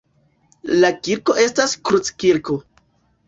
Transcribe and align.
La 0.83 0.89
kirko 1.07 1.35
estas 1.43 1.77
kruckirko. 1.89 2.57